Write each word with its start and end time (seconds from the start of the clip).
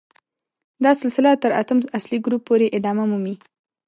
دا 0.83 0.91
سلسله 1.01 1.31
تر 1.43 1.51
اتم 1.61 1.79
اصلي 1.97 2.17
ګروپ 2.25 2.41
پورې 2.47 2.73
ادامه 2.77 3.05
مومي. 3.09 3.35